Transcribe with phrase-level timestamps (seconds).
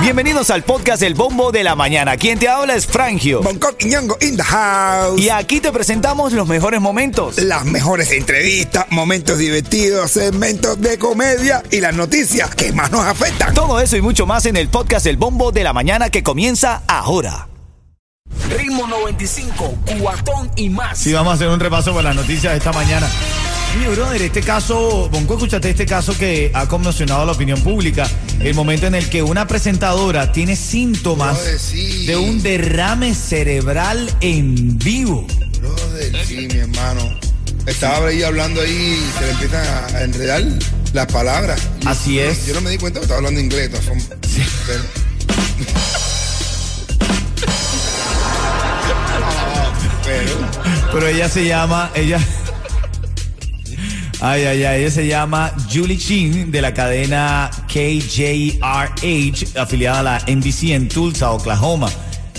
[0.00, 2.16] Bienvenidos al podcast El Bombo de la Mañana.
[2.16, 3.42] Quien te habla es Frangio.
[3.42, 5.20] Bangkok y Ñongo in the house.
[5.20, 7.38] Y aquí te presentamos los mejores momentos.
[7.38, 13.52] Las mejores entrevistas, momentos divertidos, segmentos de comedia y las noticias que más nos afectan.
[13.52, 16.82] Todo eso y mucho más en el podcast El Bombo de la Mañana que comienza
[16.86, 17.48] ahora.
[18.56, 20.98] Ritmo 95, cuatón y más.
[20.98, 23.08] Sí, vamos a hacer un repaso por las noticias de esta mañana.
[23.84, 28.08] Brother, este caso, Bonco, escúchate este caso que ha conmocionado a la opinión pública.
[28.40, 32.06] El momento en el que una presentadora tiene síntomas Brother, sí.
[32.06, 35.26] de un derrame cerebral en vivo.
[35.60, 37.18] Brother, sí, mi hermano.
[37.66, 38.70] Estaba ahí hablando ahí
[39.08, 40.42] y se le empiezan a enredar
[40.92, 41.60] las palabras.
[41.80, 42.46] Yo- Así es.
[42.46, 43.70] Yo no me di cuenta que estaba hablando inglés.
[44.66, 44.82] Pero-
[50.04, 50.32] Pero,
[50.92, 52.18] Pero ella se llama, ella...
[54.20, 60.18] Ay, ay, ay, ella se llama Julie Chin de la cadena KJRH, afiliada a la
[60.26, 61.88] NBC en Tulsa, Oklahoma.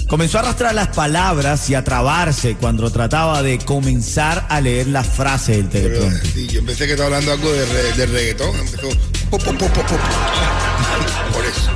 [0.08, 5.04] Comenzó a arrastrar las palabras y a trabarse cuando trataba de comenzar a leer la
[5.04, 6.32] frase del teleprompter.
[6.32, 8.56] sí, yo pensé que estaba hablando algo de, re- de reggaetón.
[8.58, 8.88] Empezó.
[9.30, 9.98] po, po, po, po, po.
[11.34, 11.70] Por eso.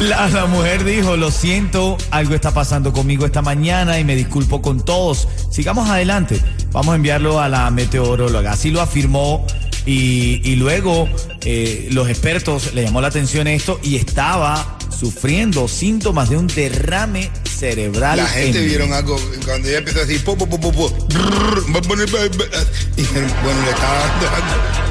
[0.00, 4.62] La, la mujer dijo, lo siento, algo está pasando conmigo esta mañana y me disculpo
[4.62, 5.28] con todos.
[5.50, 6.40] Sigamos adelante.
[6.72, 8.52] Vamos a enviarlo a la meteoróloga.
[8.52, 9.46] Así lo afirmó
[9.84, 11.08] y, y luego
[11.42, 17.30] eh, los expertos le llamó la atención esto y estaba sufriendo síntomas de un derrame
[17.58, 18.16] cerebral.
[18.18, 21.72] La gente en- vieron algo cuando ella empezó a decir po, po, po, brrr, y
[21.72, 21.90] bueno,
[23.64, 24.82] le estaba dando.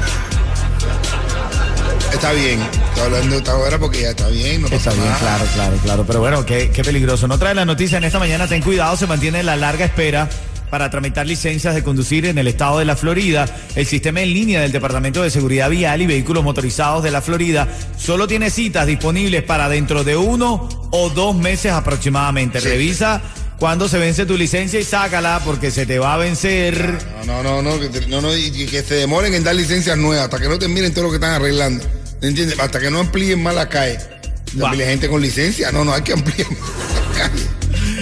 [2.12, 2.60] Está bien,
[2.90, 5.18] está hablando esta hora porque ya está bien, no pasa Está bien, nada.
[5.18, 6.04] claro, claro, claro.
[6.06, 7.26] Pero bueno, qué, qué peligroso.
[7.26, 8.46] No trae la noticia en esta mañana.
[8.46, 10.28] Ten cuidado, se mantiene la larga espera
[10.72, 13.44] para tramitar licencias de conducir en el estado de la Florida.
[13.76, 17.68] El sistema en línea del Departamento de Seguridad Vial y Vehículos Motorizados de la Florida
[17.98, 22.58] solo tiene citas disponibles para dentro de uno o dos meses aproximadamente.
[22.58, 22.68] Sí.
[22.68, 23.20] Revisa
[23.58, 26.98] cuándo se vence tu licencia y sácala porque se te va a vencer.
[27.26, 29.98] No, no, no, no, que, te- no, no, y que se demoren en dar licencias
[29.98, 31.84] nuevas hasta que no terminen todo lo que están arreglando.
[32.22, 32.58] ¿Entiendes?
[32.58, 33.98] Hasta que no amplíen más la calle.
[34.56, 36.60] La gente con licencia, no, no, hay que ampliar más
[36.94, 37.42] la calle.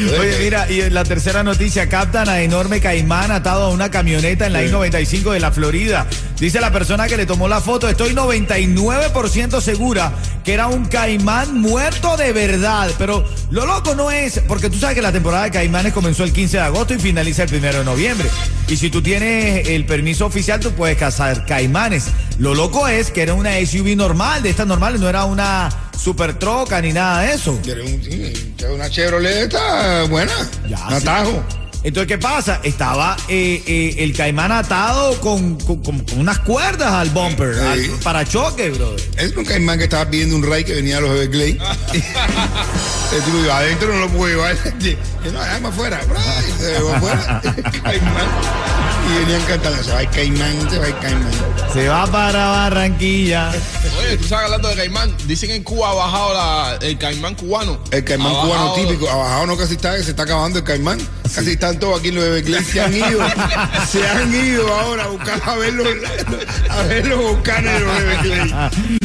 [0.09, 4.47] Oye, mira, y en la tercera noticia, captan a enorme caimán atado a una camioneta
[4.47, 6.07] en la I-95 de la Florida.
[6.39, 10.13] Dice la persona que le tomó la foto, estoy 99% segura
[10.45, 12.91] que era un caimán muerto de verdad.
[12.99, 16.33] Pero lo loco no es, porque tú sabes que la temporada de caimanes comenzó el
[16.33, 18.29] 15 de agosto y finaliza el 1 de noviembre.
[18.69, 22.07] Y si tú tienes el permiso oficial, tú puedes cazar caimanes.
[22.39, 25.69] Lo loco es que era una SUV normal, de estas normales, no era una
[26.03, 27.59] super troca ni nada de eso.
[27.63, 30.33] Sí, una Chevrolet está buena.
[30.69, 30.95] Ya, un sí.
[31.09, 31.45] atajo.
[31.83, 32.61] Entonces, ¿qué pasa?
[32.63, 37.61] Estaba eh, eh, el caimán atado con, con- con- unas cuerdas al bumper, Sí.
[37.65, 39.01] al parachoque, brother.
[39.17, 41.57] Es un caimán que estaba pidiendo un ray que venía a los Everglades.
[43.51, 44.57] Adentro no lo puedo llevar.
[45.33, 46.01] No, déjame afuera.
[46.09, 47.43] Ray, Se afuera.
[47.83, 48.80] caimán.
[49.09, 51.31] Y venían cantando, se va el caimán, se va el caimán.
[51.73, 53.51] Se va para Barranquilla.
[53.99, 55.15] Oye, tú sabes hablando de caimán.
[55.27, 57.79] Dicen que en Cuba ha bajado la- el caimán cubano.
[57.91, 60.99] El caimán Ha cubano bajado- típico, abajo no casi está, se está acabando el caimán.
[61.35, 62.67] Casi están todos aquí en los Everglades.
[62.69, 63.21] Se han ido,
[63.91, 65.87] se han ido ahora a buscar a ver los,
[66.69, 68.53] a ver los volcanes de los Everglades.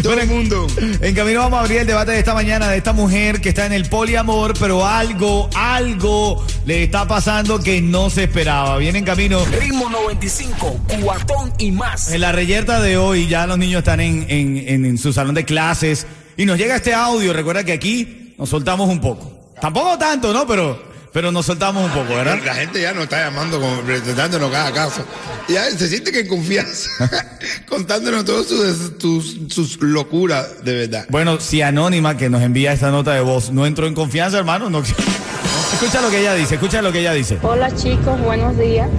[0.02, 0.68] Todo el mundo.
[1.02, 3.66] En camino vamos a abrir el debate de esta mañana de esta mujer que está
[3.68, 8.78] en el poliamor, pero algo, algo le está pasando que no se esperaba.
[8.78, 9.44] Viene en camino.
[9.46, 12.12] Ritmo 95, cuatón y más.
[12.12, 15.36] En la reyerta de hoy ya los niños están en, en- en- en su salón
[15.36, 16.06] de clases
[16.38, 17.34] y nos llega este audio.
[17.34, 19.32] Recuerda que aquí nos soltamos un poco.
[19.62, 20.46] Tampoco tanto, ¿no?
[20.46, 20.82] Pero,
[21.14, 22.40] pero nos soltamos un poco, ¿verdad?
[22.46, 25.06] La gente ya nos está llamando, como presentándonos cada caso.
[25.48, 26.90] Ya se siente que en confianza,
[27.70, 31.06] contándonos todas sus, sus, sus locuras de verdad.
[31.10, 34.70] Bueno, si Anónima, que nos envía esta nota de voz, no entró en confianza, hermano,
[34.70, 34.82] no.
[35.74, 37.38] Escucha lo que ella dice, escucha lo que ella dice.
[37.42, 38.90] Hola chicos, buenos días.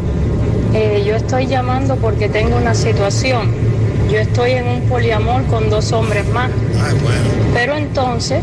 [0.74, 3.50] Eh, yo estoy llamando porque tengo una situación.
[4.10, 6.50] Yo estoy en un poliamor con dos hombres más,
[6.80, 7.18] Ay, bueno.
[7.54, 8.40] pero entonces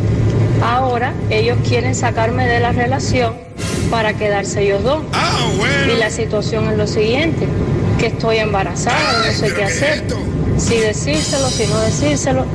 [0.61, 3.35] ahora ellos quieren sacarme de la relación
[3.89, 5.03] para quedarse ellos dos.
[5.13, 5.37] Ah,
[5.93, 7.47] Y la situación es lo siguiente,
[7.97, 9.93] que estoy embarazada, no sé qué ¿qué es hacer.
[9.99, 10.17] esto?
[10.57, 12.45] Si decírselo, si no decírselo.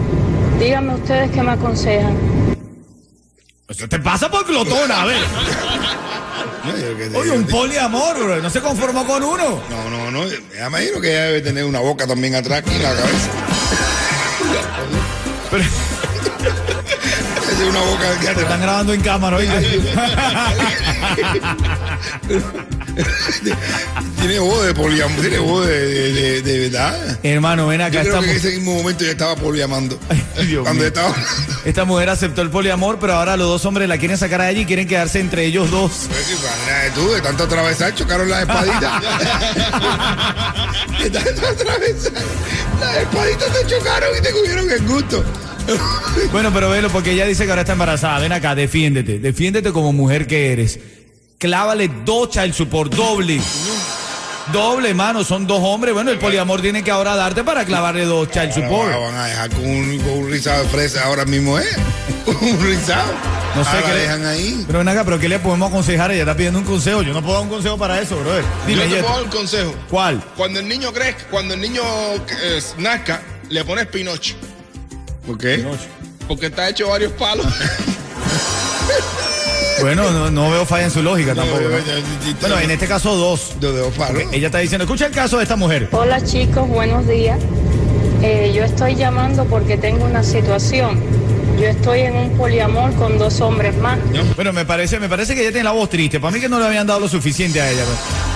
[0.60, 2.14] Díganme ustedes qué me aconsejan.
[3.68, 5.16] Eso te pasa por glotona, a ver.
[6.68, 6.74] No,
[7.10, 9.62] te- Oye, un poliamor, bro, no se conformó con uno.
[9.70, 10.20] No, no, no.
[10.24, 13.30] Me imagino que ella debe tener una boca también atrás aquí en la cabeza.
[15.50, 15.64] Pero,
[17.70, 18.40] una boca Te gata.
[18.42, 19.80] están grabando en cámara, ¿oíste?
[24.20, 27.18] Tiene voz de poliamor, tiene voz de, de, de- de verdad.
[27.22, 28.02] Hermano, ven acá.
[28.02, 29.98] Yo creo que en ese mismo momento ya estaba poliamando.
[30.46, 30.88] Dios Cuando mío.
[30.88, 31.14] estaba.
[31.64, 34.60] esta mujer aceptó el poliamor, pero ahora los dos hombres la quieren sacar a ella
[34.62, 36.06] y quieren quedarse entre ellos dos.
[36.08, 39.02] Pues sí, imagínate tú, de tanto atravesar, chocaron las espaditas.
[41.02, 42.12] de tanto atravesar,
[42.80, 45.24] las espaditas te chocaron y te cogieron el gusto.
[46.32, 48.18] Bueno, pero velo, porque ella dice que ahora está embarazada.
[48.20, 49.18] Ven acá, defiéndete.
[49.18, 50.78] Defiéndete como mujer que eres.
[51.38, 53.40] Clávale dos child support, doble.
[54.52, 55.94] Doble, mano, son dos hombres.
[55.94, 58.92] Bueno, el poliamor tiene que ahora darte para clavarle dos child support.
[58.92, 61.66] Ahora van a dejar con un, con un rizado de fresa ahora mismo, ¿eh?
[62.26, 63.12] un rizado.
[63.54, 64.64] No sé qué le- dejan ahí.
[64.66, 66.10] Pero ven acá, pero ¿qué le podemos aconsejar?
[66.10, 67.02] Ella está pidiendo un consejo.
[67.02, 68.44] Yo no puedo dar un consejo para eso, brother.
[68.66, 69.74] Dime, Yo te puedo dar un consejo.
[69.90, 70.22] ¿Cuál?
[70.36, 71.82] Cuando el niño crezca, cuando el niño
[72.42, 74.34] eh, nazca, le pones Pinocho.
[75.26, 75.64] ¿Por qué?
[76.26, 77.46] Porque está hecho varios palos.
[79.80, 81.60] Bueno, no, no veo falla en su lógica tampoco.
[81.60, 81.68] ¿no?
[82.40, 83.54] Bueno, en este caso dos.
[83.60, 83.72] Yo.
[84.32, 85.88] Ella está diciendo, escucha el caso de esta mujer.
[85.92, 87.38] Hola chicos, buenos días.
[88.22, 91.00] Eh, yo estoy llamando porque tengo una situación.
[91.60, 93.98] Yo estoy en un poliamor con dos hombres más.
[94.36, 96.20] Bueno, me parece, me parece que ella tiene la voz triste.
[96.20, 97.82] Para mí que no le habían dado lo suficiente a ella.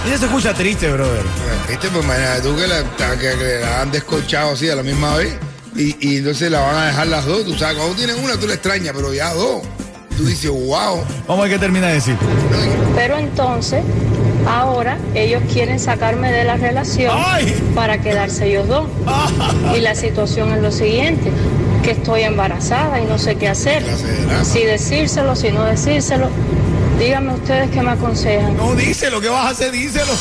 [0.07, 1.23] Ella se escucha triste, brother.
[1.69, 1.89] ¿Viste?
[1.89, 2.83] Pues imagínate tú que la,
[3.17, 5.35] que, que la han descolchado así a la misma vez
[5.77, 7.45] y, y entonces la van a dejar las dos.
[7.45, 9.63] Tú sabes, cuando tienes una tú la extrañas, pero ya dos.
[10.17, 11.03] Tú dices, wow.
[11.27, 12.17] Vamos a ver qué termina de decir.
[12.95, 13.83] Pero entonces,
[14.47, 17.55] ahora ellos quieren sacarme de la relación ¡Ay!
[17.75, 18.89] para quedarse ellos dos.
[19.77, 21.31] Y la situación es lo siguiente,
[21.83, 23.85] que estoy embarazada y no sé qué hacer.
[24.45, 26.29] Si decírselo, si no decírselo.
[26.99, 28.57] Díganme ustedes qué me aconsejan.
[28.57, 29.73] No, díselo, ¿qué vas a hacer?
[29.73, 30.13] Díselo.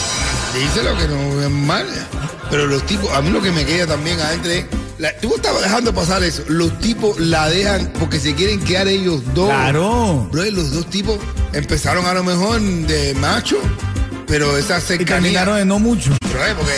[0.55, 1.85] Díselo que no es mal.
[2.49, 4.65] Pero los tipos, a mí lo que me queda también adentro es.
[5.01, 6.43] La- tú estabas dejando pasar eso.
[6.47, 9.49] Los tipos la dejan porque se quieren quedar ellos dos.
[9.49, 10.29] Claro.
[10.31, 11.17] Bro, y los dos tipos
[11.53, 13.57] empezaron a lo mejor de macho,
[14.27, 15.15] pero esa Y cercanía.
[15.21, 16.11] terminaron de no mucho.
[16.29, 16.73] Bro, porque,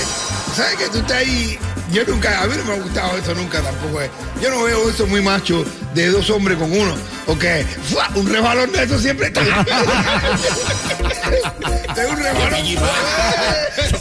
[0.56, 1.60] ¿sabes que tú estás ahí?
[1.94, 4.02] Yo nunca, a mí no me ha gustado eso nunca tampoco.
[4.02, 4.10] eh.
[4.42, 5.64] Yo no veo eso muy macho
[5.94, 6.96] de dos hombres con uno.
[7.28, 8.10] Porque ¡fua!
[8.16, 9.42] un rebalón de eso siempre está.
[9.42, 9.50] de
[12.10, 12.54] un rebalón.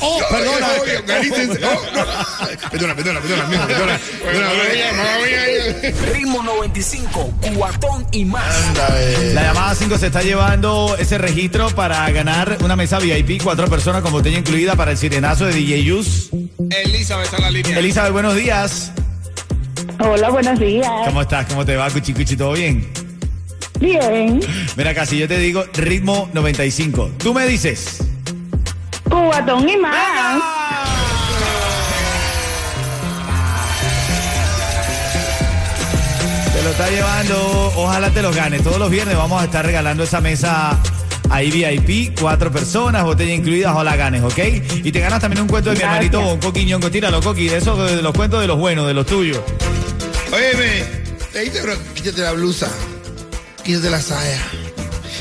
[0.05, 0.67] Oh, perdona.
[0.73, 0.85] Oh,
[1.95, 2.05] no.
[2.71, 3.99] Perdona, perdona, perdona, mijo, perdona.
[4.25, 6.13] Perdona, perdona.
[6.13, 8.43] Ritmo 95, cuatón y más.
[8.97, 9.33] Eh.
[9.35, 14.01] La llamada 5 se está llevando ese registro para ganar una mesa VIP, cuatro personas
[14.03, 16.31] con botella incluida para el sirenazo de DJ Yus.
[16.71, 17.75] Elizabeth está en la línea.
[17.83, 18.93] Elizabeth, buenos días.
[19.99, 20.89] Hola, buenos días.
[21.05, 21.47] ¿Cómo estás?
[21.47, 22.37] ¿Cómo te va, Cuchi Cuchi?
[22.37, 22.89] ¿Todo bien?
[23.81, 24.39] Bien.
[24.77, 27.99] Mira, acá, si yo te digo ritmo 95, tú me dices.
[29.11, 30.41] Cubatón y más.
[36.55, 38.63] Te lo está llevando, ojalá te los ganes.
[38.63, 40.79] Todos los viernes vamos a estar regalando esa mesa
[41.33, 44.39] ahí VIP, cuatro personas, botella incluida, ojalá ganes, ¿ok?
[44.85, 46.91] Y te ganas también un cuento de mi hermanito Bonco Quiñongo.
[46.91, 49.41] Tíralo, Coqui, de esos de los cuentos de los buenos, de los tuyos.
[50.31, 50.85] Óyeme,
[51.33, 52.71] te dice, bro, quítate la blusa,
[53.65, 54.41] quítate la saya,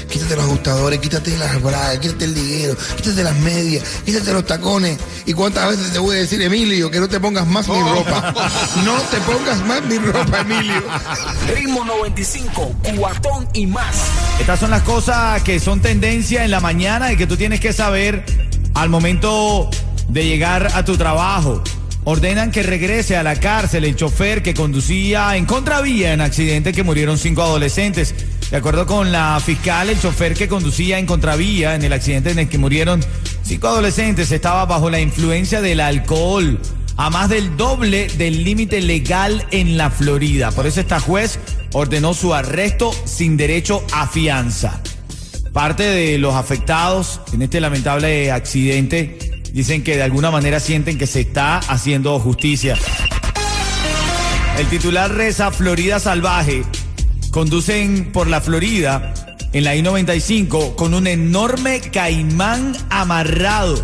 [0.10, 4.98] quítate los ajustadores, quítate las bragas, quítate el liguero, quítate las medias, quítate los tacones.
[5.26, 8.34] ¿Y cuántas veces te voy a decir, Emilio, que no te pongas más mi ropa?
[8.86, 10.84] No te pongas más mi ropa, Emilio.
[11.54, 13.96] Ritmo 95, cuatón y más.
[14.40, 17.74] Estas son las cosas que son tendencia en la mañana y que tú tienes que
[17.74, 18.26] saber
[18.74, 19.70] al momento
[20.08, 21.64] de llegar a tu trabajo.
[22.04, 26.84] Ordenan que regrese a la cárcel el chofer que conducía en contravía en accidente que
[26.84, 28.16] murieron cinco adolescentes.
[28.52, 32.40] De acuerdo con la fiscal, el chofer que conducía en contravía en el accidente en
[32.40, 33.02] el que murieron
[33.44, 36.60] cinco adolescentes estaba bajo la influencia del alcohol
[36.98, 40.52] a más del doble del límite legal en la Florida.
[40.52, 41.40] Por eso esta juez
[41.72, 44.82] ordenó su arresto sin derecho a fianza.
[45.54, 49.18] Parte de los afectados en este lamentable accidente
[49.54, 52.78] dicen que de alguna manera sienten que se está haciendo justicia.
[54.58, 56.64] El titular reza Florida Salvaje.
[57.32, 59.14] Conducen por la Florida
[59.54, 63.82] en la I-95 con un enorme caimán amarrado.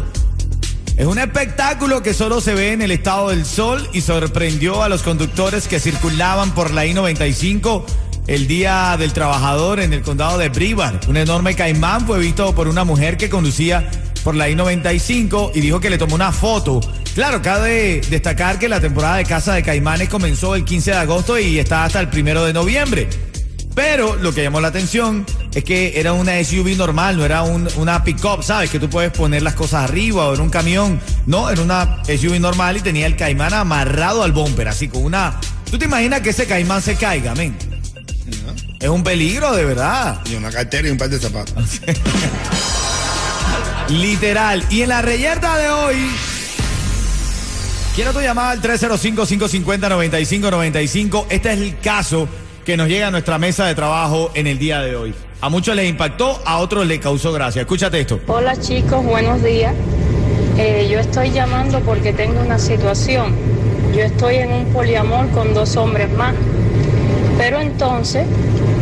[0.98, 4.89] Es un espectáculo que solo se ve en el estado del sol y sorprendió a
[4.89, 7.86] los conductores que circulaban por la I-95
[8.27, 11.08] el día del trabajador en el condado de Brevard.
[11.08, 13.89] Un enorme caimán fue visto por una mujer que conducía
[14.25, 16.82] por la I-95 y dijo que le tomó una foto.
[17.16, 21.39] Claro, cabe destacar que la temporada de caza de caimanes comenzó el 15 de agosto
[21.39, 23.08] y está hasta el primero de noviembre.
[23.77, 27.69] Pero lo que llamó la atención es que era una SUV normal, no era un-
[27.77, 28.72] una pick-up, ¿sabes?
[28.72, 31.00] Que tú puedes poner las cosas arriba o en un camión.
[31.27, 35.39] No, era una SUV normal y tenía el caimán amarrado al bumper, así con una...
[35.69, 37.55] ¿Tú te imaginas que ese caimán se caiga, men?
[38.27, 38.39] Es
[38.86, 40.22] Es un peligro, de verdad.
[40.25, 41.79] Y una cartera y un par de zapatos.
[43.89, 44.65] Literal.
[44.72, 45.98] Y en la reyerta de hoy,
[47.96, 51.25] quiero tu llamada al 305-550-9595.
[51.29, 52.27] Este es el caso
[52.68, 55.14] que nos llega a nuestra mesa de trabajo en el día de hoy.
[55.40, 57.62] A muchos les impactó, a otros les causó gracia.
[57.62, 58.20] Escúchate esto.
[58.28, 59.74] Hola chicos, buenos días.
[60.58, 63.34] Eh, yo estoy llamando porque tengo una situación.
[63.96, 66.34] Yo estoy en un poliamor con dos hombres más.
[67.38, 68.26] Pero entonces,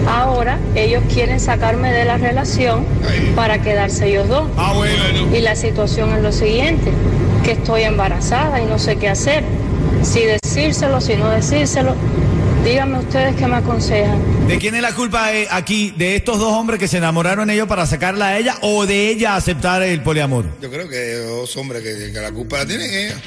[0.07, 2.85] ahora ellos quieren sacarme de la relación
[3.35, 4.49] para quedarse ellos dos.
[4.57, 4.97] Ah, bueno.
[5.31, 6.91] Y la situación es lo siguiente,
[7.43, 9.43] que estoy embarazada y no sé qué hacer.
[10.01, 11.93] Si decírselo, si no decírselo.
[12.65, 14.47] Díganme ustedes qué me aconsejan.
[14.47, 15.93] ¿De quién es la culpa eh, aquí?
[15.95, 19.35] ¿De estos dos hombres que se enamoraron ellos para sacarla a ella o de ella
[19.35, 20.45] aceptar el poliamor?
[20.59, 23.19] Yo creo que dos hombres que, que la culpa la tienen ellos.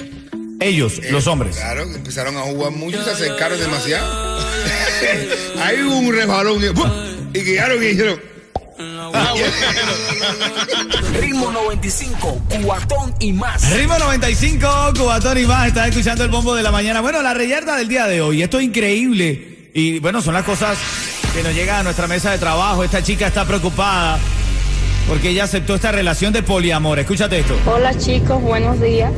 [0.59, 1.55] Ellos, los hombres.
[1.55, 4.41] Claro, empezaron a jugar mucho y se acercaron demasiado.
[5.63, 6.91] Ahí hubo un resbalón y, ¡pum!
[7.33, 8.21] y quedaron y dijeron.
[11.21, 13.71] Ritmo 95, cuatón y más.
[13.73, 17.01] Ritmo 95, Cubatón y más, estás escuchando el bombo de la mañana.
[17.01, 19.71] Bueno, la reyerta del día de hoy, esto es increíble.
[19.75, 20.79] Y bueno, son las cosas
[21.35, 22.85] que nos llegan a nuestra mesa de trabajo.
[22.85, 24.17] Esta chica está preocupada
[25.09, 27.01] porque ella aceptó esta relación de poliamor.
[27.01, 27.57] Escúchate esto.
[27.67, 29.11] Hola chicos, buenos días.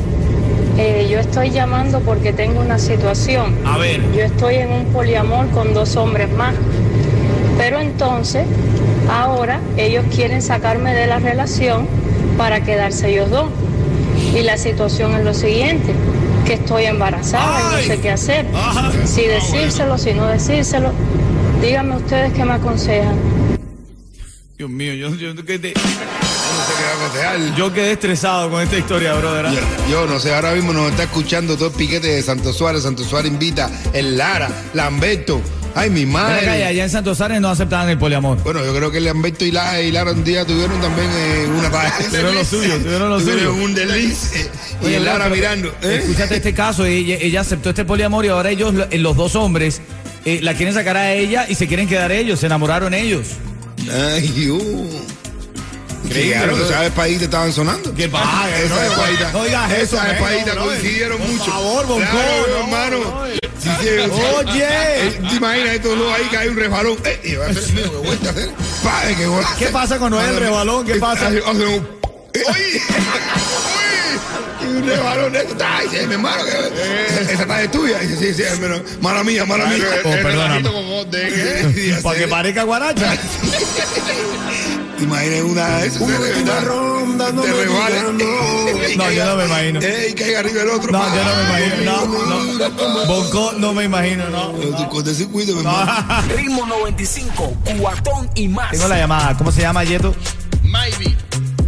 [0.78, 3.58] Eh, yo estoy llamando porque tengo una situación.
[3.66, 4.00] A ver.
[4.14, 6.54] Yo estoy en un poliamor con dos hombres más.
[7.58, 8.46] Pero entonces,
[9.10, 11.86] ahora ellos quieren sacarme de la relación
[12.38, 13.50] para quedarse ellos dos.
[14.34, 15.92] Y la situación es lo siguiente,
[16.46, 18.46] que estoy embarazada y no sé qué hacer.
[18.54, 18.92] Ajá.
[19.04, 20.92] Si decírselo, si no decírselo.
[21.60, 23.16] Díganme ustedes qué me aconsejan.
[24.56, 27.56] Dios mío, yo, yo, quedé, No sé qué va a aconsejar.
[27.56, 29.46] yo quedé estresado con esta historia, brother.
[29.46, 29.52] ¿ah?
[29.52, 32.82] Yo, yo no sé, ahora mismo nos está escuchando todo el piquete de Santo Suárez.
[32.82, 35.40] Santo Suárez invita, el Lara, Lamberto.
[35.74, 36.64] Ay, mi acá, madre.
[36.64, 38.38] allá en Santos Ares no aceptaban el poliamor.
[38.42, 41.70] Bueno, yo creo que Lamberto y Lara, y Lara un día tuvieron también eh, una
[42.10, 43.64] Tuvieron lo suyo, tuvieron lo Tuvieron suyo.
[43.64, 44.32] un desliz.
[44.34, 44.50] eh,
[44.82, 45.68] y el Lara pero mirando.
[45.82, 45.98] ¿eh?
[46.02, 49.80] Escúchate este caso, ella, ella aceptó este poliamor y ahora ellos, lo- los dos hombres,
[50.24, 53.28] eh, la quieren sacar a ella y se quieren quedar ellos, se enamoraron ellos.
[53.90, 54.88] Ay, uh.
[56.12, 56.68] Claro, bro.
[56.68, 57.94] ¿sabes país te estaban sonando?
[57.94, 58.48] ¿Qué pasa?
[58.58, 59.32] Esa No, espadita.
[59.32, 61.44] no digas eso, Esa no, espadita no, coincidieron por mucho.
[61.44, 63.39] favor, Bonco, Claro, no, hermano.
[64.08, 64.50] No.
[64.50, 64.64] Oye.
[65.06, 66.96] Eh, ¿Te imaginas estos dos ahí que hay un resbalón?
[67.04, 68.50] Eh, y va a ser mío, ¿qué a hacer?
[68.82, 69.72] Padre, ¿qué voy a ¿Qué hacer?
[69.72, 70.86] pasa cuando hay el resbalón?
[70.86, 71.26] ¿Qué eh, pasa?
[71.28, 71.88] hace- hace un-
[72.34, 72.82] eh, ¡Oye!
[74.62, 75.56] Un resbalón de esto.
[75.66, 76.44] ¡Ay, sí, mi hermano!
[76.44, 77.98] que- Esa está es tuya.
[78.00, 78.82] Dice, sí, sí, hermano.
[79.00, 79.84] Mala mía, mala mía.
[80.04, 80.62] Oh, perdóname.
[81.74, 83.16] Sí, Para que parezca guaracha.
[85.00, 86.06] Imaginen una de esas.
[86.06, 88.04] Te resbales.
[88.96, 89.80] No, yo no me imagino.
[89.80, 90.90] Y caiga arriba el otro.
[90.90, 92.06] No, yo no me imagino.
[92.06, 93.06] No, no.
[93.06, 94.88] Bonco, no me imagino, no.
[94.88, 96.22] Con ese cuido, hermano.
[96.36, 98.72] Ritmo 95, cuatón y más.
[98.72, 99.36] Tengo la llamada.
[99.36, 100.14] ¿Cómo se llama, Yeto?
[100.64, 101.16] Maybe,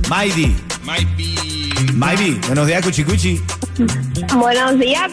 [0.08, 0.56] Maidi.
[0.84, 1.34] might be.
[1.94, 2.38] Maidi.
[2.46, 3.40] Buenos días, Cuchicuchi.
[4.34, 5.12] Buenos días,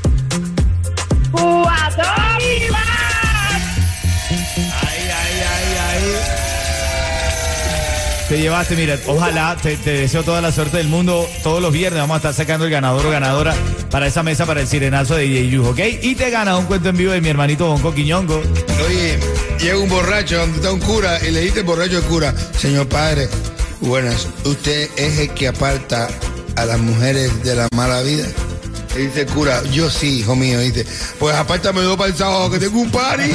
[8.31, 11.27] Te llevaste, mira, ojalá, te, te deseo toda la suerte del mundo.
[11.43, 13.53] Todos los viernes vamos a estar sacando el ganador o ganadora
[13.89, 15.79] para esa mesa para el sirenazo de DJ Yu, ¿ok?
[16.01, 18.41] Y te gana un cuento en vivo de mi hermanito Bonco Quiñongo.
[18.87, 19.19] Oye,
[19.59, 23.27] llega un borracho donde está un cura y le dice borracho al cura, señor padre,
[23.81, 26.07] buenas, usted es el que aparta
[26.55, 28.29] a las mujeres de la mala vida.
[28.95, 30.59] Dice el cura, yo sí, hijo mío.
[30.59, 30.85] Dice,
[31.19, 33.23] pues apártame dos para el sábado que tengo un party.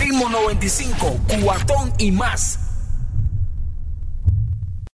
[0.00, 2.59] Ritmo 95, cuatón y más.